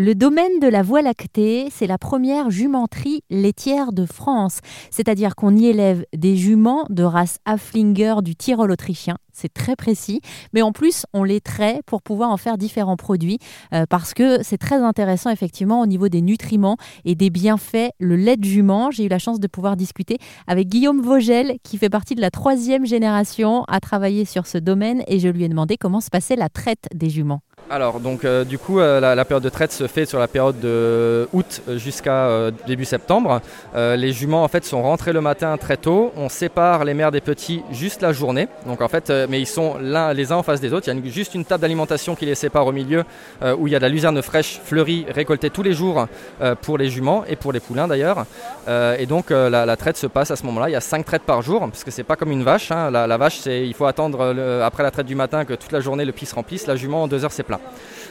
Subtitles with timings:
[0.00, 4.60] Le domaine de la Voie lactée, c'est la première jumenterie laitière de France.
[4.92, 9.18] C'est-à-dire qu'on y élève des juments de race Haflinger du Tyrol autrichien.
[9.32, 10.20] C'est très précis.
[10.52, 13.40] Mais en plus, on les traite pour pouvoir en faire différents produits
[13.74, 17.90] euh, parce que c'est très intéressant effectivement au niveau des nutriments et des bienfaits.
[17.98, 21.76] Le lait de jument, j'ai eu la chance de pouvoir discuter avec Guillaume Vogel qui
[21.76, 25.48] fait partie de la troisième génération à travailler sur ce domaine et je lui ai
[25.48, 27.40] demandé comment se passait la traite des juments.
[27.70, 30.58] Alors, donc, euh, du coup, euh, la, période de traite se fait sur la période
[30.58, 33.42] de août jusqu'à euh, début septembre.
[33.74, 36.12] les juments, en fait, sont rentrés le matin très tôt.
[36.16, 38.48] On sépare les mères des petits juste la journée.
[38.66, 40.88] Donc, en fait, mais ils sont les uns en face des autres.
[40.88, 43.04] Il y a juste une table d'alimentation qui les sépare au milieu,
[43.58, 46.06] où il y a de la luzerne fraîche fleurie récoltée tous les jours
[46.62, 48.24] pour les juments et pour les poulains d'ailleurs.
[48.98, 50.68] et donc, la, traite se passe à ce moment-là.
[50.68, 52.70] Il y a 5 traites par jour, parce que c'est pas comme une vache.
[52.72, 52.90] Hein.
[52.90, 56.04] La, vache, c'est, il faut attendre après la traite du matin que toute la journée
[56.04, 56.66] le pis se remplisse.
[56.66, 57.57] La jument, en deux heures, c'est plein.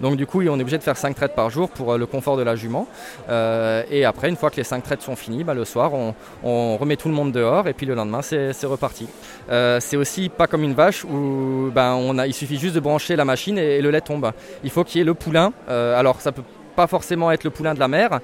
[0.00, 2.06] Donc du coup, on est obligé de faire 5 traites par jour pour euh, le
[2.06, 2.86] confort de la jument.
[3.28, 6.76] Euh, et après, une fois que les 5 traites sont finies, bah, le soir, on,
[6.78, 9.08] remet tout le monde dehors et puis le lendemain, c'est reparti.
[9.50, 13.24] Euh, c'est aussi pas comme une vache où a, il suffit juste de brancher la
[13.24, 14.30] machine et, le lait tombe.
[14.62, 15.52] Il faut qu'il y ait le poulain.
[15.68, 16.42] alors ça peut
[16.78, 18.20] pas forcément être le poulain de la mère.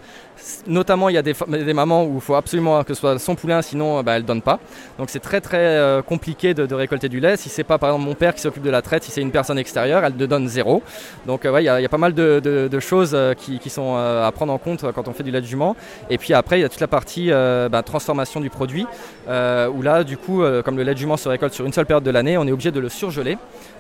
[0.69, 3.63] Notamment, il y a des, mamans où il faut absolument que ce soit son poulain,
[3.63, 4.61] sinon bah, elle ne donne pas.
[4.97, 7.37] Donc c'est très très euh, compliqué de, récolter du lait.
[7.37, 9.33] Si c'est pas par exemple mon père qui s'occupe de la traite, si c'est une
[9.33, 10.85] personne extérieure, elle ne donne zéro.
[11.27, 14.59] Donc euh, il y, a pas mal de, choses euh, qui, sont à prendre en
[14.59, 15.75] compte quand on fait du lait de jument.
[16.09, 18.87] Et puis après, il y a toute la partie bah, transformation du produit,
[19.27, 22.05] où là, du coup, comme le lait de jument se récolte sur une seule période
[22.05, 23.37] de l'année, on est obligé de le surgeler.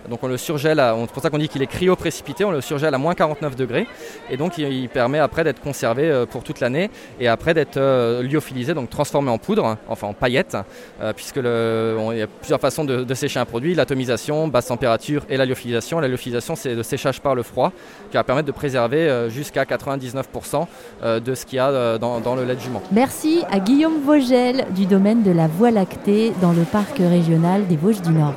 [0.08, 2.94] Donc on le surgèle, c'est pour ça qu'on dit qu'il est cryo-précipité, on le surgèle
[2.94, 3.86] à moins 49 degrés.
[4.30, 8.22] Et donc il, permet après d'être conservé euh, pour toute l'année et après d'être euh,
[8.22, 10.56] lyophilisé, donc transformé en poudre, enfin en paillettes,
[11.00, 15.36] euh, puisque il y a plusieurs façons de, sécher un produit, l'atomisation, basse température et
[15.36, 16.00] la lyophilisation.
[16.00, 17.72] La lyophilisation c'est le séchage par le froid
[18.10, 20.66] qui va permettre de préserver jusqu'à 99%
[21.20, 22.82] de ce qu'il y a dans, dans, le lait de jument.
[22.90, 27.76] Merci à Guillaume Vogel du domaine de la Voie lactée dans le parc régional des
[27.76, 28.34] Vosges du Nord.